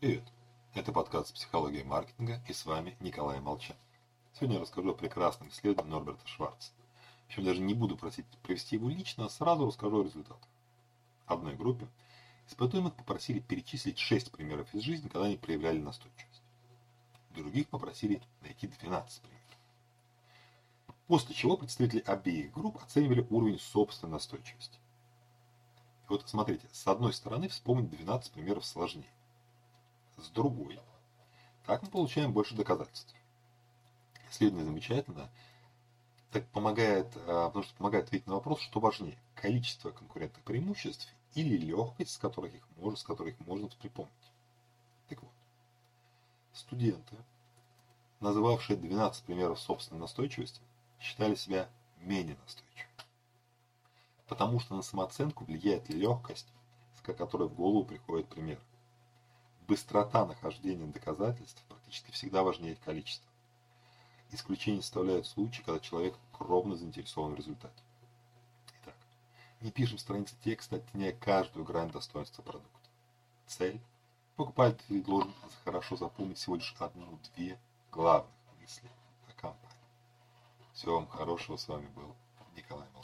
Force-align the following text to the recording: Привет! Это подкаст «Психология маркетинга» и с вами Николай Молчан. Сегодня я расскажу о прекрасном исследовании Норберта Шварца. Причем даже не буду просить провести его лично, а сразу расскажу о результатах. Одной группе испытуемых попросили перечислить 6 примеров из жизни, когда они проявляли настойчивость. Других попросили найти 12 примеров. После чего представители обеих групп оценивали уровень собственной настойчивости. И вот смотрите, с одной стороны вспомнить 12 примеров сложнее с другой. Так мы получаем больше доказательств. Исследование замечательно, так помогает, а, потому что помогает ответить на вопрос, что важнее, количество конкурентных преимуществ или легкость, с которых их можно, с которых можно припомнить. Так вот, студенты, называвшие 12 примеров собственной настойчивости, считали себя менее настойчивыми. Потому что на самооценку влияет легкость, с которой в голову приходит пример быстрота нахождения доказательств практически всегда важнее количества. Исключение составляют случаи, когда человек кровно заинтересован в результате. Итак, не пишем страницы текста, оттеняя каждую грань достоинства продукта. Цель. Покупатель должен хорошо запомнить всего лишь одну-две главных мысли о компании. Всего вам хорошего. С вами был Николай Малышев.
Привет! 0.00 0.24
Это 0.72 0.92
подкаст 0.92 1.34
«Психология 1.34 1.84
маркетинга» 1.84 2.40
и 2.48 2.54
с 2.54 2.64
вами 2.64 2.96
Николай 3.00 3.38
Молчан. 3.38 3.76
Сегодня 4.32 4.54
я 4.54 4.62
расскажу 4.62 4.92
о 4.92 4.94
прекрасном 4.94 5.50
исследовании 5.50 5.90
Норберта 5.90 6.26
Шварца. 6.26 6.72
Причем 7.26 7.44
даже 7.44 7.60
не 7.60 7.74
буду 7.74 7.98
просить 7.98 8.24
провести 8.42 8.76
его 8.76 8.88
лично, 8.88 9.26
а 9.26 9.28
сразу 9.28 9.66
расскажу 9.66 10.00
о 10.00 10.04
результатах. 10.04 10.48
Одной 11.26 11.54
группе 11.54 11.86
испытуемых 12.48 12.94
попросили 12.94 13.40
перечислить 13.40 13.98
6 13.98 14.32
примеров 14.32 14.74
из 14.74 14.80
жизни, 14.84 15.08
когда 15.08 15.26
они 15.26 15.36
проявляли 15.36 15.80
настойчивость. 15.80 16.42
Других 17.34 17.68
попросили 17.68 18.22
найти 18.40 18.68
12 18.68 19.20
примеров. 19.20 19.58
После 21.08 21.34
чего 21.34 21.58
представители 21.58 22.00
обеих 22.06 22.52
групп 22.52 22.82
оценивали 22.82 23.26
уровень 23.28 23.58
собственной 23.58 24.12
настойчивости. 24.12 24.78
И 24.78 26.06
вот 26.08 26.26
смотрите, 26.26 26.66
с 26.72 26.86
одной 26.86 27.12
стороны 27.12 27.48
вспомнить 27.48 27.90
12 27.90 28.32
примеров 28.32 28.64
сложнее 28.64 29.12
с 30.20 30.28
другой. 30.30 30.78
Так 31.66 31.82
мы 31.82 31.88
получаем 31.88 32.32
больше 32.32 32.54
доказательств. 32.54 33.14
Исследование 34.30 34.66
замечательно, 34.66 35.30
так 36.30 36.46
помогает, 36.48 37.06
а, 37.26 37.48
потому 37.48 37.64
что 37.64 37.74
помогает 37.74 38.06
ответить 38.06 38.26
на 38.26 38.34
вопрос, 38.34 38.60
что 38.60 38.80
важнее, 38.80 39.18
количество 39.34 39.90
конкурентных 39.90 40.44
преимуществ 40.44 41.08
или 41.34 41.56
легкость, 41.56 42.12
с 42.12 42.18
которых 42.18 42.54
их 42.54 42.66
можно, 42.76 42.96
с 42.96 43.02
которых 43.02 43.38
можно 43.40 43.68
припомнить. 43.68 44.12
Так 45.08 45.22
вот, 45.22 45.32
студенты, 46.52 47.16
называвшие 48.20 48.76
12 48.76 49.24
примеров 49.24 49.58
собственной 49.58 50.00
настойчивости, 50.00 50.60
считали 51.00 51.34
себя 51.34 51.68
менее 51.98 52.36
настойчивыми. 52.42 52.90
Потому 54.28 54.60
что 54.60 54.76
на 54.76 54.82
самооценку 54.82 55.44
влияет 55.44 55.88
легкость, 55.88 56.46
с 56.96 57.00
которой 57.00 57.48
в 57.48 57.54
голову 57.54 57.84
приходит 57.84 58.28
пример 58.28 58.60
быстрота 59.70 60.26
нахождения 60.26 60.84
доказательств 60.84 61.62
практически 61.68 62.10
всегда 62.10 62.42
важнее 62.42 62.74
количества. 62.84 63.30
Исключение 64.32 64.82
составляют 64.82 65.28
случаи, 65.28 65.62
когда 65.62 65.78
человек 65.78 66.16
кровно 66.32 66.74
заинтересован 66.74 67.34
в 67.34 67.36
результате. 67.36 67.80
Итак, 68.82 68.96
не 69.60 69.70
пишем 69.70 69.98
страницы 69.98 70.34
текста, 70.42 70.76
оттеняя 70.76 71.12
каждую 71.12 71.64
грань 71.64 71.92
достоинства 71.92 72.42
продукта. 72.42 72.88
Цель. 73.46 73.80
Покупатель 74.34 75.04
должен 75.04 75.32
хорошо 75.64 75.96
запомнить 75.96 76.38
всего 76.38 76.56
лишь 76.56 76.74
одну-две 76.80 77.56
главных 77.92 78.32
мысли 78.60 78.90
о 79.28 79.40
компании. 79.40 79.76
Всего 80.72 80.96
вам 80.96 81.06
хорошего. 81.06 81.56
С 81.56 81.68
вами 81.68 81.86
был 81.94 82.16
Николай 82.56 82.88
Малышев. 82.88 82.99